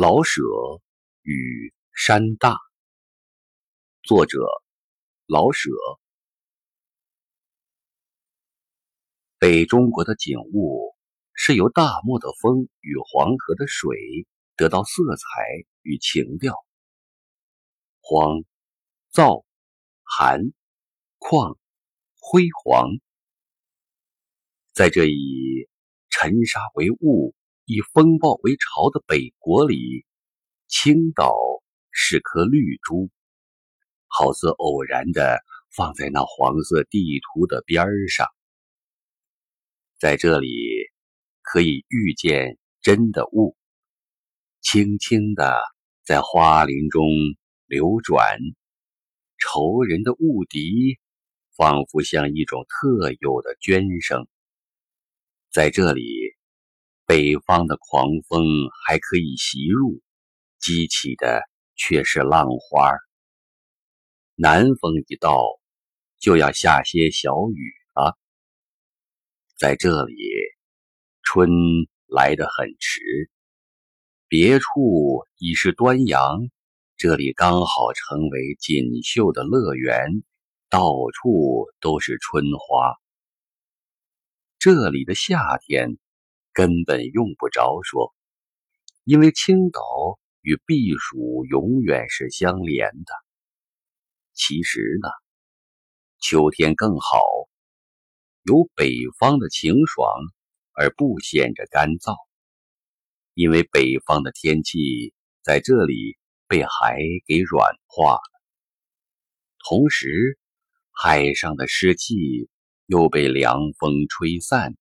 [0.00, 0.40] 老舍
[1.20, 2.56] 与山大，
[4.02, 4.38] 作者
[5.26, 5.68] 老舍。
[9.38, 10.96] 北中国的景物
[11.34, 14.26] 是由大漠的风与黄河的水
[14.56, 15.22] 得到色彩
[15.82, 16.54] 与情调。
[18.00, 18.42] 荒、
[19.12, 19.44] 燥、
[20.02, 20.40] 寒、
[21.18, 21.58] 旷、
[22.18, 22.88] 辉煌，
[24.72, 25.68] 在这以
[26.08, 27.34] 尘沙为雾。
[27.72, 30.04] 以风暴为巢的北国里，
[30.66, 31.32] 青岛
[31.92, 33.10] 是颗绿珠，
[34.08, 35.38] 好似偶然的
[35.70, 38.26] 放在那黄色地图的边儿上。
[40.00, 40.48] 在这里
[41.42, 43.56] 可以遇见真的雾，
[44.60, 45.56] 轻轻的
[46.04, 47.04] 在花林中
[47.66, 48.36] 流转，
[49.38, 50.98] 愁人的雾笛，
[51.56, 54.26] 仿佛像一种特有的涓声。
[55.52, 56.19] 在这里。
[57.10, 58.44] 北方的狂风
[58.86, 60.00] 还可以袭入，
[60.60, 61.42] 激起的
[61.74, 62.92] 却是浪花。
[64.36, 65.42] 南风一到，
[66.20, 68.16] 就要下些小雨了。
[69.58, 70.14] 在这里，
[71.24, 71.50] 春
[72.06, 73.00] 来得很迟，
[74.28, 76.48] 别处已是端阳，
[76.96, 80.22] 这里刚好成为锦绣的乐园，
[80.68, 82.94] 到处都是春花。
[84.60, 85.98] 这里的夏天。
[86.52, 88.14] 根本用不着说，
[89.04, 89.80] 因为青岛
[90.42, 93.12] 与避暑永远是相连的。
[94.32, 95.08] 其实呢，
[96.20, 97.20] 秋天更好，
[98.42, 100.08] 有北方的晴爽，
[100.72, 102.16] 而不显着干燥。
[103.34, 108.42] 因为北方的天气在这里被海给软化了，
[109.66, 110.38] 同时
[110.90, 112.48] 海上的湿气
[112.86, 114.74] 又被凉风吹散。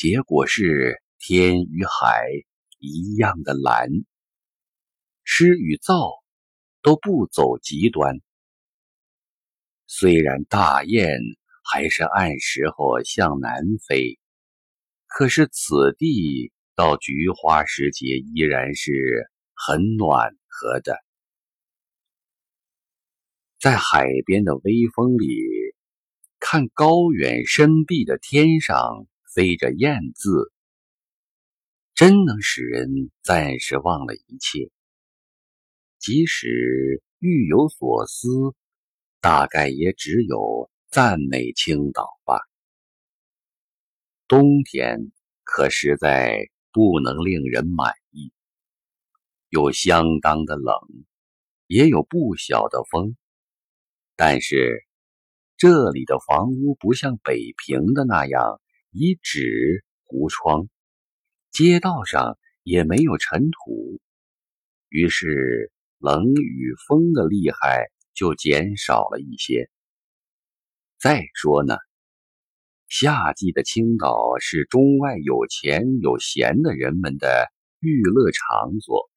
[0.00, 2.26] 结果是天与海
[2.78, 3.86] 一样的蓝，
[5.24, 6.22] 湿与燥
[6.80, 8.18] 都不走极端。
[9.86, 11.20] 虽然大雁
[11.70, 14.18] 还是按时候向南飞，
[15.06, 20.96] 可是此地到菊花时节依然是很暖和的。
[23.58, 25.28] 在海边的微风里，
[26.38, 29.06] 看高远深碧的天上。
[29.32, 30.52] 飞着燕字，
[31.94, 34.70] 真能使人暂时忘了一切。
[35.98, 38.28] 即使欲有所思，
[39.20, 42.40] 大概也只有赞美青岛吧。
[44.26, 45.12] 冬天
[45.44, 48.32] 可实在不能令人满意，
[49.48, 50.74] 有相当的冷，
[51.68, 53.16] 也有不小的风。
[54.16, 54.84] 但是
[55.56, 58.60] 这里的房屋不像北平的那样。
[58.92, 60.68] 以纸糊窗，
[61.52, 64.00] 街道上也没有尘土，
[64.88, 69.70] 于是冷与风的厉害就减少了一些。
[70.98, 71.76] 再说呢，
[72.88, 77.46] 夏季的青岛是中外有钱有闲的人们的
[77.78, 79.08] 娱乐场所，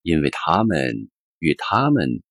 [0.00, 2.22] 因为他们与他们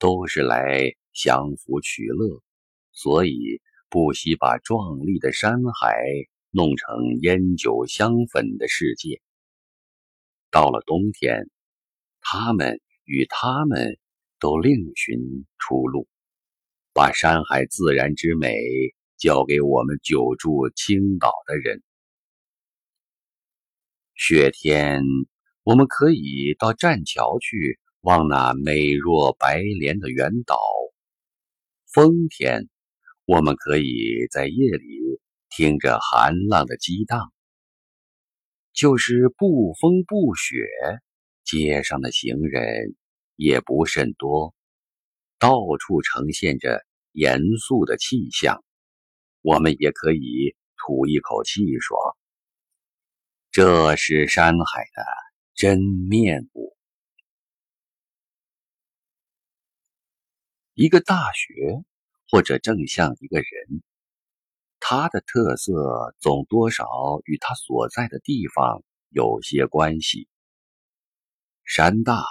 [0.00, 2.42] 都是来享福取乐，
[2.90, 3.62] 所以。
[3.96, 5.96] 不惜把壮丽的山海
[6.50, 9.22] 弄成烟酒香粉的世界。
[10.50, 11.48] 到了冬天，
[12.20, 13.98] 他们与他们
[14.38, 15.18] 都另寻
[15.56, 16.06] 出路，
[16.92, 18.54] 把山海自然之美
[19.16, 21.82] 交给我们久住青岛的人。
[24.14, 25.00] 雪天，
[25.62, 30.54] 我们可以到栈桥去望那美若白莲的圆岛；
[31.90, 32.68] 风天。
[33.26, 35.20] 我们可以在夜里
[35.50, 37.32] 听着寒浪的激荡，
[38.72, 40.54] 就是不风不雪，
[41.42, 42.94] 街上的行人
[43.34, 44.54] 也不甚多，
[45.40, 48.62] 到处呈现着严肃的气象。
[49.40, 51.98] 我们也可以吐一口气说
[53.50, 55.02] ：“这是山海的
[55.52, 56.76] 真面目。”
[60.74, 61.84] 一个大学。
[62.30, 63.82] 或者正像一个人，
[64.80, 66.86] 他的特色总多少
[67.24, 70.28] 与他所在的地方有些关系。
[71.64, 72.22] 山大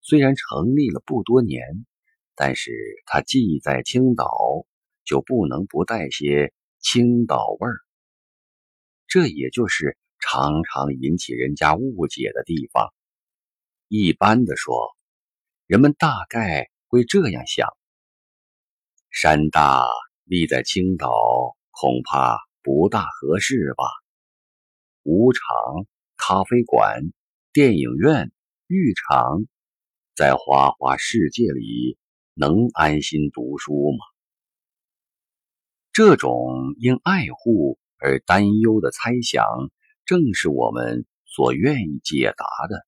[0.00, 1.86] 虽然成立了不多年，
[2.34, 2.72] 但是
[3.04, 4.66] 它既在青岛，
[5.04, 7.76] 就不能不带些青岛味儿。
[9.06, 12.92] 这也就是常常引起人家误解的地方。
[13.88, 14.94] 一般的说，
[15.66, 17.77] 人们大概会这样想。
[19.20, 19.82] 山大
[20.22, 21.10] 立在青岛，
[21.70, 23.82] 恐怕不大合适吧？
[25.02, 25.42] 舞场、
[26.16, 27.02] 咖啡馆、
[27.52, 28.30] 电影院
[28.68, 29.44] 浴场，
[30.14, 31.98] 在花花世界里
[32.34, 33.98] 能安心读书吗？
[35.92, 39.44] 这种因爱护而担忧的猜想，
[40.04, 42.86] 正是我们所愿意解答的。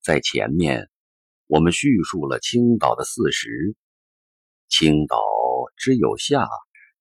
[0.00, 0.88] 在前面，
[1.48, 3.76] 我们叙述了青岛的四时。
[4.68, 5.16] 青岛
[5.76, 6.48] 之有夏，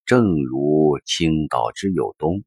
[0.06, 2.44] 正如青岛之有冬。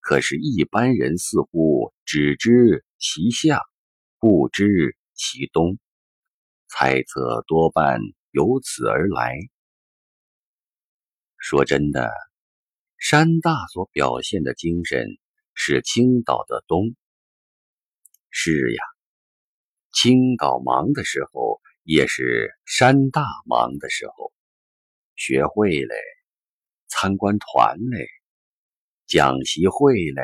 [0.00, 3.60] 可是，一般人似乎只知其夏，
[4.18, 5.78] 不知其冬。
[6.66, 8.00] 猜测多半
[8.30, 9.36] 由此而来。
[11.36, 12.10] 说真的，
[12.96, 15.06] 山大所表现的精神
[15.52, 16.94] 是青岛的冬。
[18.30, 18.82] 是呀，
[19.92, 24.27] 青岛忙的时候，也是山大忙的时候。
[25.18, 25.96] 学会嘞，
[26.86, 28.06] 参观团嘞，
[29.08, 30.22] 讲习会嘞，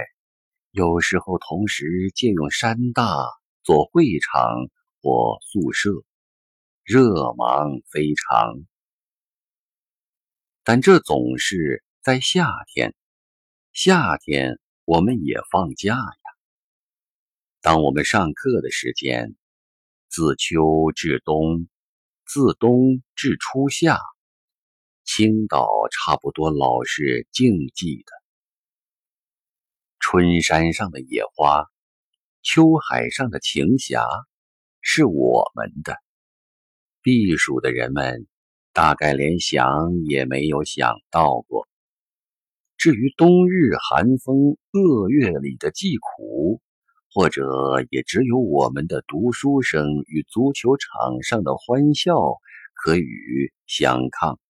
[0.70, 3.04] 有时候同时借用山大
[3.64, 4.40] 做会场
[5.02, 5.90] 或宿舍，
[6.84, 8.54] 热忙非常。
[10.62, 12.94] 但这总是在夏天，
[13.72, 16.30] 夏天我们也放假呀。
[17.62, 19.34] 当我们上课的时间，
[20.08, 21.66] 自秋至冬，
[22.24, 23.98] 自冬至初夏。
[25.04, 28.12] 青岛差不多老是静寂的，
[30.00, 31.66] 春山上的野花，
[32.42, 34.02] 秋海上的晴霞，
[34.80, 35.98] 是我们的。
[37.02, 38.26] 避暑的人们
[38.72, 39.68] 大概连想
[40.06, 41.68] 也没有想到过。
[42.78, 46.62] 至于冬日寒风恶月里的疾苦，
[47.12, 47.42] 或者
[47.90, 52.16] 也只有我们的读书声与足球场上的欢笑
[52.72, 54.40] 可与相抗。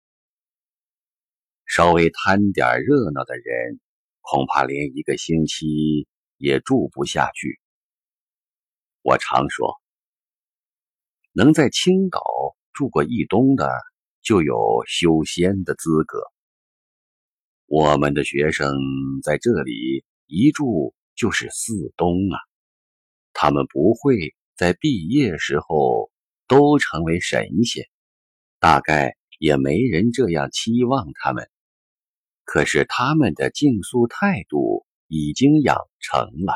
[1.67, 3.81] 稍微贪点热闹的人，
[4.21, 6.07] 恐怕连一个星期
[6.37, 7.61] 也住不下去。
[9.03, 9.81] 我常说，
[11.33, 12.21] 能在青岛
[12.73, 13.71] 住过一冬的，
[14.23, 16.19] 就有修仙的资格。
[17.67, 18.73] 我们的学生
[19.23, 22.39] 在这里一住就是四冬啊！
[23.33, 26.11] 他们不会在毕业时候
[26.47, 27.85] 都成为神仙，
[28.61, 31.51] 大概也没人这样期望他们。
[32.45, 36.55] 可是他们的竞速态度已经养成了。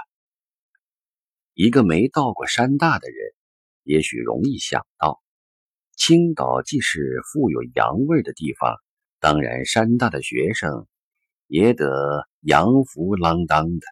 [1.55, 3.35] 一个没到过山大的人，
[3.83, 5.21] 也许容易想到，
[5.97, 8.77] 青岛既是富有洋味的地方，
[9.19, 10.87] 当然山大的学生
[11.47, 13.87] 也得洋服啷当的，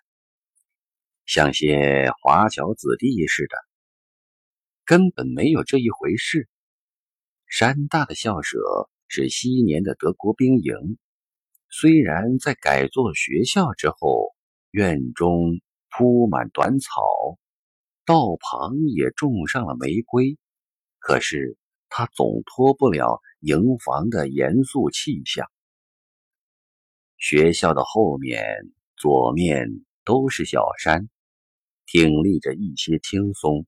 [1.25, 3.57] 像些华侨子弟似的。
[4.85, 6.49] 根本没有这一回事。
[7.49, 8.59] 山大的校舍
[9.09, 10.99] 是昔年的德国兵营。
[11.79, 14.35] 虽然在改做学校之后，
[14.71, 17.03] 院中铺满短草，
[18.07, 20.39] 道旁也种上了玫瑰，
[20.99, 21.59] 可是
[21.91, 25.47] 它总脱不了营房的严肃气象。
[27.19, 28.43] 学校的后面、
[28.97, 29.69] 左面
[30.03, 31.11] 都是小山，
[31.85, 33.67] 挺立着一些青松。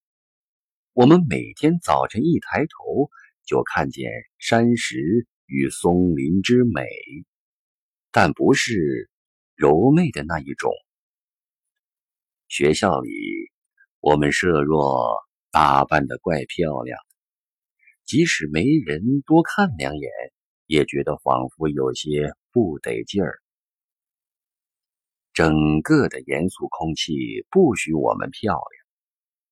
[0.94, 3.11] 我们每天早晨一抬头，
[3.44, 6.87] 就看见山石与松林之美。
[8.10, 9.10] 但不是
[9.55, 10.73] 柔媚的那一种。
[12.49, 13.11] 学校里，
[14.00, 15.14] 我们设若
[15.50, 16.99] 打扮的怪漂亮，
[18.04, 20.11] 即使没人多看两眼，
[20.66, 23.38] 也觉得仿佛有些不得劲儿。
[25.35, 28.87] 整个的严肃空气不许我们漂亮，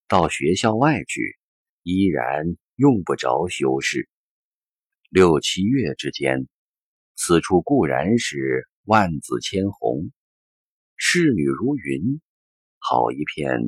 [0.08, 1.38] 到学校外去，
[1.82, 4.08] 依然用不着修饰。
[5.10, 6.48] 六七月之间。
[7.18, 10.12] 此处固然是万紫千红，
[10.96, 12.20] 仕女如云，
[12.78, 13.58] 好一片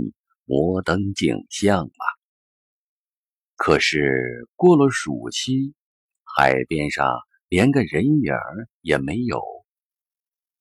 [0.45, 2.05] 摩登景象啊！
[3.57, 5.75] 可是过了暑期，
[6.23, 9.43] 海边上连个人影儿也没有。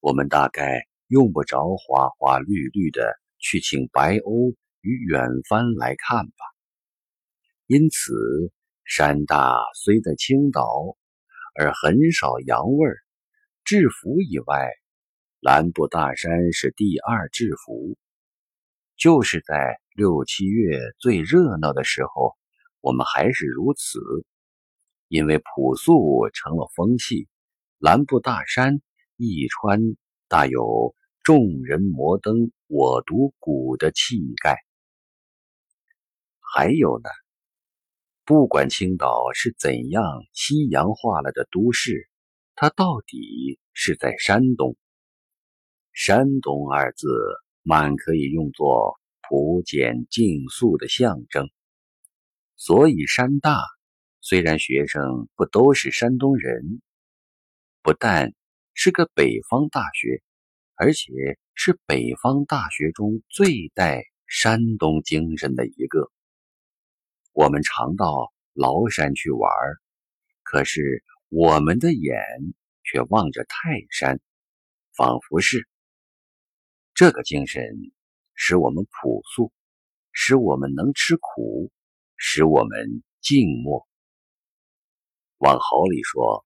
[0.00, 6.32] 我们大概用不着花花绿绿的去请白鸥与远帆来看吧。
[7.66, 8.50] 因此，
[8.84, 10.97] 山大虽在青岛。
[11.60, 12.98] 而很少洋味儿。
[13.64, 14.70] 制服以外，
[15.40, 17.98] 蓝布大山是第二制服。
[18.96, 22.36] 就是在六七月最热闹的时候，
[22.80, 23.98] 我们还是如此。
[25.08, 27.28] 因为朴素成了风气，
[27.78, 28.80] 蓝布大山
[29.16, 29.80] 一穿，
[30.28, 34.58] 大有众人摩登我独古的气概。
[36.40, 37.10] 还有呢。
[38.28, 40.04] 不管青岛是怎样
[40.34, 42.10] 西洋化了的都市，
[42.54, 44.76] 它到底是在山东。
[45.94, 47.08] 山东二字
[47.62, 51.48] 满可以用作朴简静肃的象征。
[52.54, 53.62] 所以，山大
[54.20, 56.82] 虽然学生不都是山东人，
[57.80, 58.34] 不但
[58.74, 60.22] 是个北方大学，
[60.74, 61.10] 而且
[61.54, 66.10] 是北方大学中最带山东精神的一个。
[67.38, 69.48] 我们常到崂山去玩，
[70.42, 72.20] 可是我们的眼
[72.82, 74.18] 却望着泰山，
[74.96, 75.68] 仿佛是
[76.94, 77.62] 这个精神
[78.34, 79.52] 使我们朴素，
[80.10, 81.70] 使我们能吃苦，
[82.16, 83.86] 使我们静默。
[85.36, 86.44] 往好里说，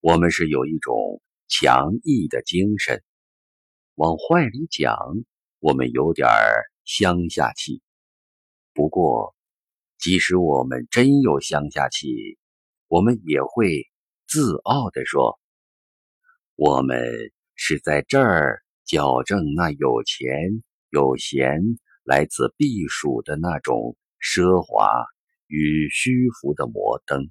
[0.00, 2.98] 我们是有一种强毅的精神；
[3.94, 4.94] 往坏里讲，
[5.58, 6.28] 我们有点
[6.84, 7.80] 乡下气。
[8.74, 9.34] 不过，
[9.98, 12.38] 即使我们真有乡下气，
[12.86, 13.84] 我们也会
[14.28, 15.40] 自傲地说
[16.54, 21.60] ：“我们是在这儿矫正那有钱有闲
[22.04, 24.88] 来自避暑的那种奢华
[25.48, 27.28] 与虚浮的摩登，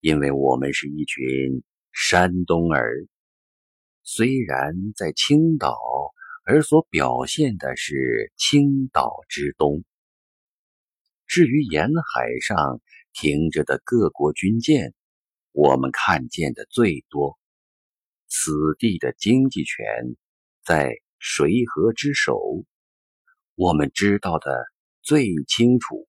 [0.00, 1.62] 因为我们是一群
[1.92, 3.06] 山东儿，
[4.02, 5.78] 虽然在青岛，
[6.44, 9.84] 而所表现的是青岛之东。”
[11.28, 12.80] 至于沿海上
[13.12, 14.94] 停着的各国军舰，
[15.52, 17.38] 我们看见的最多。
[18.28, 19.84] 此地的经济权
[20.64, 22.64] 在水河之首，
[23.56, 24.64] 我们知道的
[25.02, 26.08] 最清楚。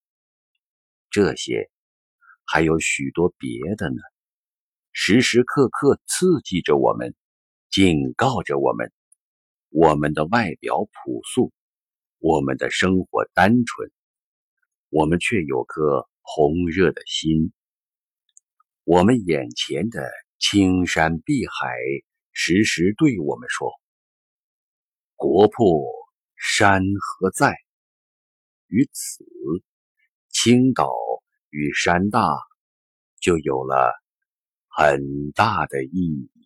[1.09, 1.69] 这些
[2.45, 4.01] 还有许多别的呢，
[4.93, 7.13] 时时刻刻刺激着我们，
[7.69, 8.89] 警告着我们：
[9.67, 11.51] 我们的外表朴素，
[12.19, 13.91] 我们的生活单纯。
[14.89, 17.53] 我们却有颗红热的心。
[18.83, 21.75] 我们眼前的青山碧海，
[22.31, 23.71] 时时对我们说
[25.15, 25.83] ：“国破
[26.35, 27.55] 山河在。”
[28.67, 29.25] 于此，
[30.29, 30.91] 青岛
[31.49, 32.21] 与山大
[33.19, 33.93] 就有了
[34.67, 36.38] 很大的意义。